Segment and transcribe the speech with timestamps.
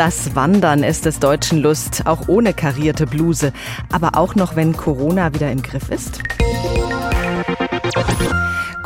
[0.00, 3.52] Das Wandern ist des Deutschen Lust, auch ohne karierte Bluse.
[3.92, 6.22] Aber auch noch, wenn Corona wieder im Griff ist?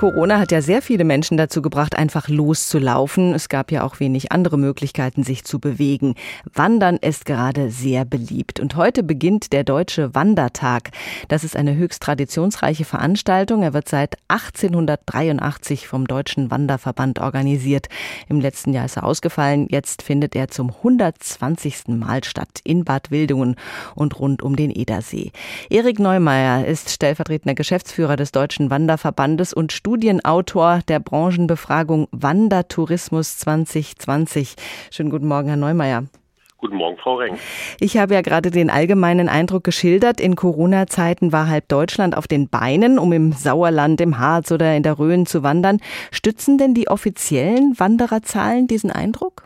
[0.04, 3.32] Corona hat ja sehr viele Menschen dazu gebracht, einfach loszulaufen.
[3.32, 6.14] Es gab ja auch wenig andere Möglichkeiten, sich zu bewegen.
[6.53, 8.61] Wandern ist gerade sehr beliebt.
[8.61, 10.90] Und heute beginnt der Deutsche Wandertag.
[11.29, 13.62] Das ist eine höchst traditionsreiche Veranstaltung.
[13.62, 17.86] Er wird seit 1883 vom Deutschen Wanderverband organisiert.
[18.29, 19.68] Im letzten Jahr ist er ausgefallen.
[19.71, 21.89] Jetzt findet er zum 120.
[21.89, 23.57] Mal statt in Bad Wildungen
[23.94, 25.32] und rund um den Edersee.
[25.71, 34.56] Erik Neumeier ist stellvertretender Geschäftsführer des Deutschen Wanderverbandes und Studienautor der Branchenbefragung Wandertourismus 2020.
[34.91, 36.06] Schönen guten Morgen, Herr Neumeier.
[36.58, 37.39] Guten Morgen, Frau Reng.
[37.78, 40.20] Ich habe ja gerade den allgemeinen Eindruck geschildert.
[40.20, 44.83] In Corona-Zeiten war halb Deutschland auf den Beinen, um im Sauerland, im Harz oder in
[44.83, 45.78] der Rhön zu wandern.
[46.11, 49.44] Stützen denn die offiziellen Wandererzahlen diesen Eindruck?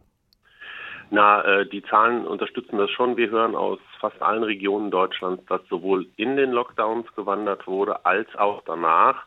[1.11, 3.19] Na, äh, die Zahlen unterstützen das schon.
[3.19, 8.35] Wir hören aus fast allen Regionen Deutschlands, dass sowohl in den Lockdowns gewandert wurde, als
[8.37, 9.27] auch danach.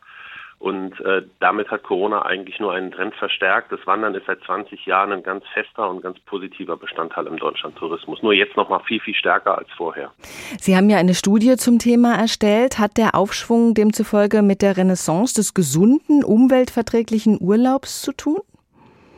[0.62, 3.72] Und äh, damit hat Corona eigentlich nur einen Trend verstärkt.
[3.72, 8.22] Das Wandern ist seit 20 Jahren ein ganz fester und ganz positiver Bestandteil im Deutschlandtourismus.
[8.22, 10.12] Nur jetzt noch mal viel, viel stärker als vorher.
[10.60, 12.78] Sie haben ja eine Studie zum Thema erstellt.
[12.78, 18.38] Hat der Aufschwung demzufolge mit der Renaissance des gesunden, umweltverträglichen Urlaubs zu tun?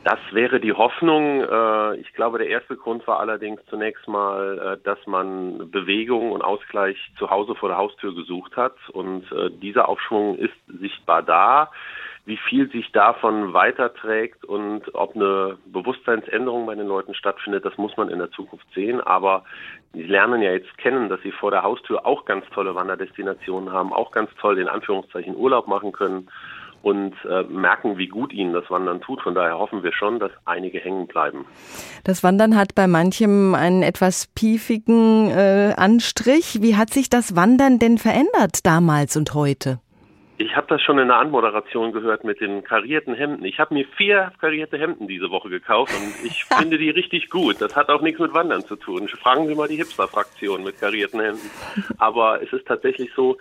[0.05, 1.41] Das wäre die Hoffnung.
[1.41, 6.43] Äh, ich glaube, der erste Grund war allerdings zunächst mal, äh, dass man Bewegung und
[6.43, 8.75] Ausgleich zu Hause vor der Haustür gesucht hat.
[8.89, 11.71] Und äh, dieser Aufschwung ist sichtbar da.
[12.23, 17.97] Wie viel sich davon weiterträgt und ob eine Bewusstseinsänderung bei den Leuten stattfindet, das muss
[17.97, 19.01] man in der Zukunft sehen.
[19.01, 19.43] Aber
[19.93, 23.91] sie lernen ja jetzt kennen, dass sie vor der Haustür auch ganz tolle Wanderdestinationen haben,
[23.91, 26.29] auch ganz toll in Anführungszeichen Urlaub machen können
[26.85, 29.19] und äh, merken, wie gut ihnen das Wandern tut.
[29.19, 31.47] Von daher hoffen wir schon, dass einige hängen bleiben.
[32.03, 36.59] Das Wandern hat bei manchem einen etwas piefigen äh, Anstrich.
[36.61, 39.79] Wie hat sich das Wandern denn verändert damals und heute?
[40.37, 43.45] Ich habe das schon in der Anmoderation gehört mit den karierten Hemden.
[43.45, 47.61] Ich habe mir vier karierte Hemden diese Woche gekauft und ich finde die richtig gut.
[47.61, 49.07] Das hat auch nichts mit Wandern zu tun.
[49.07, 51.49] Fragen Sie mal die Hipster-Fraktion mit karierten Hemden.
[51.97, 53.37] Aber es ist tatsächlich so,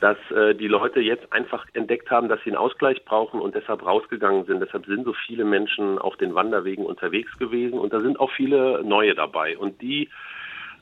[0.00, 3.84] dass äh, die Leute jetzt einfach entdeckt haben, dass sie einen Ausgleich brauchen und deshalb
[3.84, 4.60] rausgegangen sind.
[4.60, 8.82] Deshalb sind so viele Menschen auf den Wanderwegen unterwegs gewesen und da sind auch viele
[8.84, 9.58] neue dabei.
[9.58, 10.08] Und die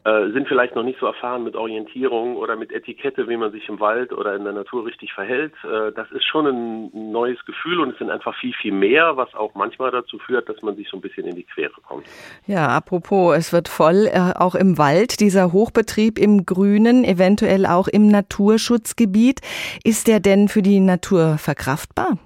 [0.06, 3.68] äh, sind vielleicht noch nicht so erfahren mit Orientierung oder mit Etikette, wie man sich
[3.68, 5.52] im Wald oder in der Natur richtig verhält.
[5.64, 9.34] Äh, das ist schon ein neues Gefühl und es sind einfach viel, viel mehr, was
[9.34, 12.06] auch manchmal dazu führt, dass man sich so ein bisschen in die Quere kommt.
[12.46, 17.88] Ja, apropos, es wird voll, äh, auch im Wald, dieser Hochbetrieb im Grünen, eventuell auch
[17.88, 19.40] im Naturschutzgebiet.
[19.82, 22.16] Ist der denn für die Natur verkraftbar?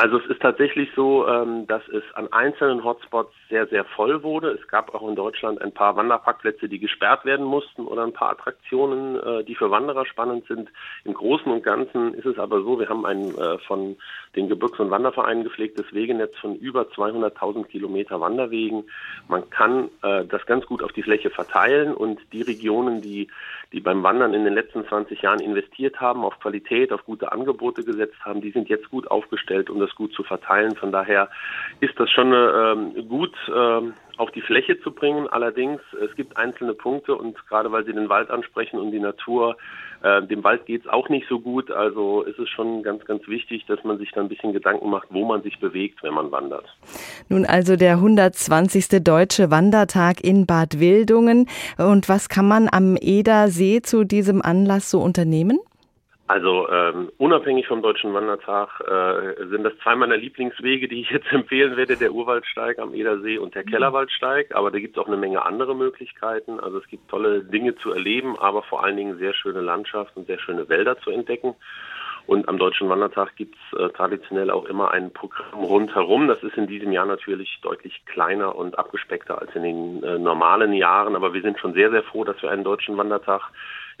[0.00, 4.48] Also es ist tatsächlich so, ähm, dass es an einzelnen Hotspots sehr, sehr voll wurde.
[4.52, 8.30] Es gab auch in Deutschland ein paar Wanderparkplätze, die gesperrt werden mussten oder ein paar
[8.30, 10.70] Attraktionen, äh, die für Wanderer spannend sind.
[11.04, 13.96] Im Großen und Ganzen ist es aber so, wir haben ein äh, von
[14.36, 18.84] den Gebirgs- und Wandervereinen gepflegtes Wegenetz von über 200.000 Kilometer Wanderwegen.
[19.28, 23.28] Man kann äh, das ganz gut auf die Fläche verteilen und die Regionen, die,
[23.72, 27.84] die beim Wandern in den letzten 20 Jahren investiert haben, auf Qualität, auf gute Angebote
[27.84, 30.76] gesetzt haben, die sind jetzt gut aufgestellt, um das das gut zu verteilen.
[30.76, 31.28] Von daher
[31.80, 35.28] ist das schon ähm, gut ähm, auf die Fläche zu bringen.
[35.28, 39.56] Allerdings, es gibt einzelne Punkte und gerade weil Sie den Wald ansprechen und die Natur,
[40.02, 41.70] äh, dem Wald geht es auch nicht so gut.
[41.70, 45.08] Also ist es schon ganz, ganz wichtig, dass man sich da ein bisschen Gedanken macht,
[45.10, 46.66] wo man sich bewegt, wenn man wandert.
[47.28, 49.02] Nun also der 120.
[49.02, 51.48] Deutsche Wandertag in Bad Wildungen.
[51.78, 55.58] Und was kann man am Edersee zu diesem Anlass so unternehmen?
[56.30, 61.26] Also ähm, unabhängig vom Deutschen Wandertag äh, sind das zwei meiner Lieblingswege, die ich jetzt
[61.32, 63.70] empfehlen werde, der Urwaldsteig am Edersee und der mhm.
[63.70, 64.54] Kellerwaldsteig.
[64.54, 66.60] Aber da gibt es auch eine Menge andere Möglichkeiten.
[66.60, 70.28] Also es gibt tolle Dinge zu erleben, aber vor allen Dingen sehr schöne Landschaft und
[70.28, 71.56] sehr schöne Wälder zu entdecken.
[72.28, 76.28] Und am Deutschen Wandertag gibt es äh, traditionell auch immer ein Programm rundherum.
[76.28, 80.74] Das ist in diesem Jahr natürlich deutlich kleiner und abgespeckter als in den äh, normalen
[80.74, 81.16] Jahren.
[81.16, 83.50] Aber wir sind schon sehr, sehr froh, dass wir einen Deutschen Wandertag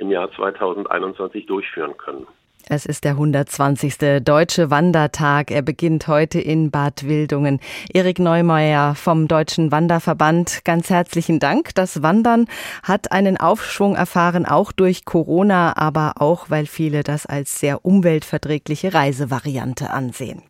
[0.00, 2.26] im Jahr 2021 durchführen können.
[2.68, 4.22] Es ist der 120.
[4.22, 5.50] Deutsche Wandertag.
[5.50, 7.58] Er beginnt heute in Bad Wildungen.
[7.92, 11.74] Erik Neumeier vom Deutschen Wanderverband, ganz herzlichen Dank.
[11.74, 12.46] Das Wandern
[12.82, 18.94] hat einen Aufschwung erfahren, auch durch Corona, aber auch, weil viele das als sehr umweltverträgliche
[18.94, 20.42] Reisevariante ansehen.